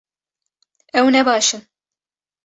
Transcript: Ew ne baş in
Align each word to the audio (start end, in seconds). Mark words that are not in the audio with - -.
Ew 0.99 1.07
ne 1.13 1.21
baş 1.27 1.47
in 1.55 1.63